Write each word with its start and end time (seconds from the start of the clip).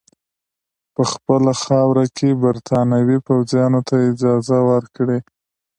په 0.95 1.03
خپله 1.11 1.51
خاوره 1.63 2.05
کې 2.17 2.39
برټانوي 2.43 3.17
پوځیانو 3.27 3.79
ته 3.87 3.95
اجازه 4.09 4.57
ورکړي. 4.71 5.19